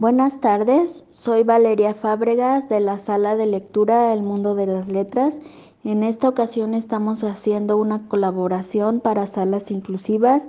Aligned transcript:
Buenas 0.00 0.40
tardes, 0.40 1.04
soy 1.10 1.44
Valeria 1.44 1.92
Fábregas 1.92 2.70
de 2.70 2.80
la 2.80 2.98
sala 2.98 3.36
de 3.36 3.44
lectura 3.44 4.14
El 4.14 4.22
Mundo 4.22 4.54
de 4.54 4.64
las 4.64 4.88
Letras. 4.88 5.38
En 5.84 6.04
esta 6.04 6.26
ocasión 6.26 6.72
estamos 6.72 7.22
haciendo 7.22 7.76
una 7.76 8.08
colaboración 8.08 9.00
para 9.00 9.26
salas 9.26 9.70
inclusivas 9.70 10.48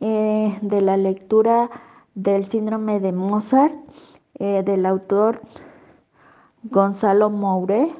eh, 0.00 0.58
de 0.60 0.80
la 0.80 0.96
lectura 0.96 1.70
del 2.16 2.44
síndrome 2.44 2.98
de 2.98 3.12
Mozart 3.12 3.76
eh, 4.40 4.64
del 4.64 4.84
autor 4.84 5.40
Gonzalo 6.64 7.30
Moure 7.30 7.92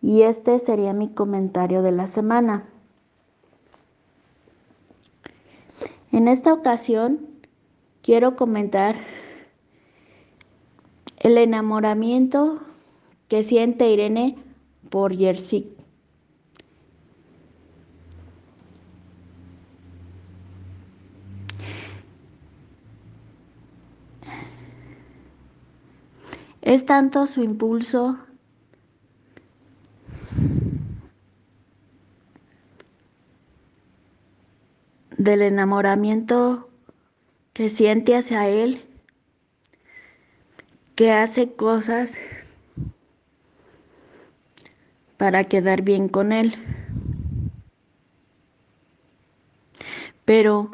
y 0.00 0.22
este 0.22 0.58
sería 0.58 0.94
mi 0.94 1.10
comentario 1.10 1.82
de 1.82 1.92
la 1.92 2.06
semana. 2.06 2.64
En 6.12 6.28
esta 6.28 6.54
ocasión 6.54 7.20
quiero 8.00 8.36
comentar 8.36 8.96
el 11.26 11.38
enamoramiento 11.38 12.60
que 13.26 13.42
siente 13.42 13.90
Irene 13.90 14.36
por 14.90 15.12
Jersey. 15.12 15.76
Es 26.62 26.86
tanto 26.86 27.26
su 27.26 27.42
impulso 27.42 28.16
del 35.18 35.42
enamoramiento 35.42 36.70
que 37.52 37.68
siente 37.68 38.14
hacia 38.14 38.48
él 38.48 38.85
que 40.96 41.12
hace 41.12 41.52
cosas 41.52 42.18
para 45.18 45.44
quedar 45.44 45.82
bien 45.82 46.08
con 46.08 46.32
él. 46.32 46.54
Pero 50.24 50.70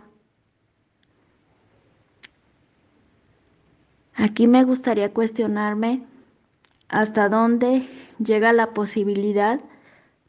aquí 4.15 4.47
me 4.47 4.63
gustaría 4.63 5.13
cuestionarme 5.13 6.05
hasta 6.89 7.29
dónde 7.29 7.89
llega 8.19 8.53
la 8.53 8.73
posibilidad 8.75 9.61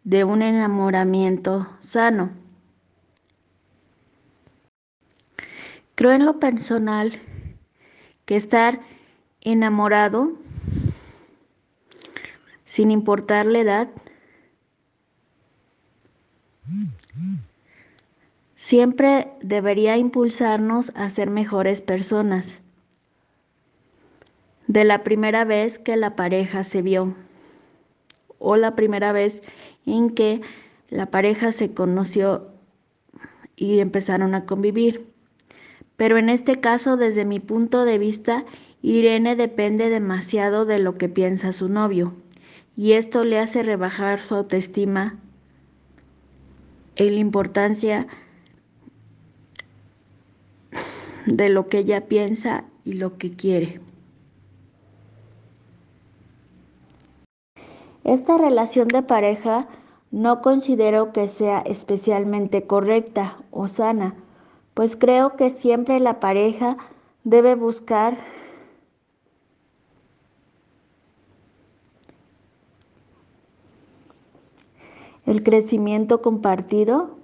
de 0.04 0.24
un 0.24 0.42
enamoramiento 0.42 1.68
sano. 1.82 2.32
Creo 5.94 6.12
en 6.12 6.26
lo 6.26 6.40
personal 6.40 7.22
que 8.26 8.36
estar 8.36 8.82
enamorado, 9.44 10.34
sin 12.66 12.90
importar 12.90 13.46
la 13.46 13.60
edad, 13.60 13.90
siempre 18.56 19.28
debería 19.42 19.98
impulsarnos 19.98 20.92
a 20.96 21.10
ser 21.10 21.30
mejores 21.30 21.82
personas. 21.82 22.62
De 24.68 24.86
la 24.86 25.04
primera 25.04 25.44
vez 25.44 25.78
que 25.78 25.98
la 25.98 26.16
pareja 26.16 26.64
se 26.64 26.82
vio 26.82 27.14
o 28.40 28.56
la 28.56 28.76
primera 28.76 29.12
vez 29.12 29.42
en 29.86 30.10
que 30.10 30.42
la 30.90 31.08
pareja 31.08 31.52
se 31.52 31.74
conoció 31.74 32.50
y 33.56 33.80
empezaron 33.80 34.36
a 34.36 34.46
convivir. 34.46 35.08
Pero 35.96 36.18
en 36.18 36.30
este 36.30 36.60
caso, 36.60 36.98
desde 36.98 37.26
mi 37.26 37.40
punto 37.40 37.86
de 37.86 37.98
vista, 37.98 38.46
Irene 38.86 39.38
depende 39.38 39.90
demasiado 39.90 40.66
de 40.66 40.78
lo 40.78 40.98
que 40.98 41.08
piensa 41.08 41.54
su 41.54 41.70
novio, 41.70 42.14
y 42.76 42.94
esto 42.94 43.24
le 43.24 43.40
hace 43.40 43.64
rebajar 43.64 44.20
su 44.20 44.36
autoestima 44.36 45.16
en 46.98 47.16
la 47.16 47.20
importancia 47.22 48.08
de 51.26 51.48
lo 51.48 51.70
que 51.70 51.80
ella 51.80 52.08
piensa 52.08 52.66
y 52.84 52.94
lo 52.94 53.18
que 53.18 53.32
quiere. 53.32 53.80
Esta 58.04 58.38
relación 58.38 58.90
de 58.90 59.02
pareja 59.02 59.70
no 60.12 60.42
considero 60.42 61.14
que 61.14 61.30
sea 61.30 61.60
especialmente 61.60 62.68
correcta 62.68 63.38
o 63.50 63.70
sana, 63.70 64.14
pues 64.74 64.98
creo 64.98 65.38
que 65.38 65.52
siempre 65.52 66.02
la 66.02 66.20
pareja 66.20 66.76
debe 67.24 67.56
buscar 67.56 68.18
el 75.26 75.44
crecimiento 75.44 76.22
compartido 76.22 77.18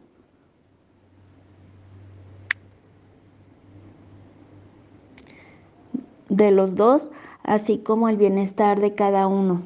de 6.29 6.51
los 6.51 6.75
dos, 6.75 7.09
así 7.43 7.79
como 7.79 8.07
el 8.07 8.17
bienestar 8.17 8.79
de 8.79 8.95
cada 8.95 9.27
uno, 9.27 9.61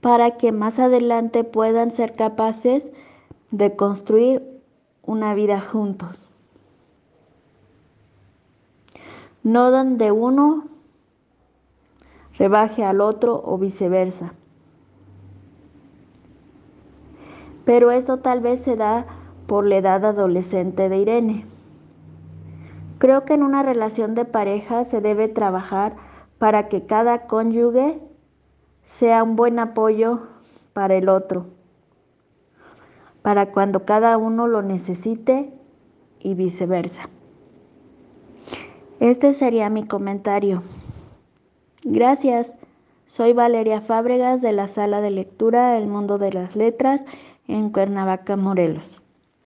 para 0.00 0.36
que 0.36 0.50
más 0.50 0.78
adelante 0.78 1.44
puedan 1.44 1.92
ser 1.92 2.14
capaces 2.14 2.84
de 3.50 3.76
construir 3.76 4.42
una 5.02 5.34
vida 5.34 5.60
juntos. 5.60 6.28
No 9.44 9.70
donde 9.70 10.10
uno 10.10 10.64
rebaje 12.38 12.84
al 12.84 13.00
otro 13.00 13.42
o 13.44 13.58
viceversa. 13.58 14.34
Pero 17.64 17.90
eso 17.90 18.18
tal 18.18 18.40
vez 18.40 18.60
se 18.62 18.76
da 18.76 19.06
por 19.46 19.66
la 19.66 19.76
edad 19.76 20.04
adolescente 20.04 20.88
de 20.88 20.98
Irene. 20.98 21.46
Creo 22.98 23.24
que 23.24 23.34
en 23.34 23.42
una 23.42 23.62
relación 23.62 24.14
de 24.14 24.24
pareja 24.24 24.84
se 24.84 25.00
debe 25.00 25.28
trabajar 25.28 25.94
para 26.38 26.68
que 26.68 26.86
cada 26.86 27.26
cónyuge 27.26 28.00
sea 28.86 29.22
un 29.22 29.36
buen 29.36 29.58
apoyo 29.58 30.20
para 30.72 30.94
el 30.94 31.08
otro, 31.08 31.46
para 33.22 33.50
cuando 33.52 33.84
cada 33.84 34.16
uno 34.18 34.46
lo 34.46 34.62
necesite 34.62 35.52
y 36.20 36.34
viceversa. 36.34 37.08
Este 39.00 39.34
sería 39.34 39.68
mi 39.68 39.84
comentario. 39.84 40.62
Gracias. 41.84 42.54
Soy 43.08 43.32
Valeria 43.32 43.80
Fábregas 43.80 44.40
de 44.40 44.52
la 44.52 44.68
sala 44.68 45.00
de 45.00 45.10
lectura 45.10 45.76
El 45.76 45.88
Mundo 45.88 46.18
de 46.18 46.32
las 46.32 46.56
Letras 46.56 47.02
en 47.52 47.70
Cuernavaca, 47.70 48.36
Morelos. 48.36 49.01